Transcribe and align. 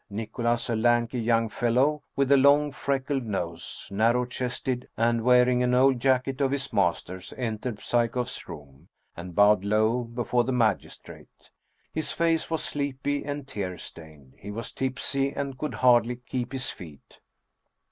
Nicholas, 0.09 0.67
a 0.67 0.75
lanky 0.75 1.19
young 1.19 1.47
fellow, 1.47 2.01
with 2.15 2.31
a 2.31 2.35
long, 2.35 2.71
freckled 2.71 3.23
nose, 3.23 3.87
narrow 3.91 4.25
chested, 4.25 4.89
and 4.97 5.23
wearing 5.23 5.61
an 5.61 5.75
old 5.75 5.99
jacket 5.99 6.41
of 6.41 6.49
his 6.49 6.73
master's, 6.73 7.31
entered 7.37 7.79
Psyekoff's 7.79 8.49
room, 8.49 8.87
and 9.15 9.35
bowed 9.35 9.63
low 9.63 10.03
before 10.03 10.43
the 10.43 10.51
magistrate. 10.51 11.51
His 11.93 12.11
face 12.11 12.49
was 12.49 12.63
sleepy 12.63 13.23
and 13.23 13.47
tear 13.47 13.77
stained. 13.77 14.33
He 14.39 14.49
was 14.49 14.71
tipsy 14.71 15.33
and 15.33 15.55
could 15.59 15.75
hardly 15.75 16.15
keep 16.15 16.51
his 16.51 16.71
feet. 16.71 17.19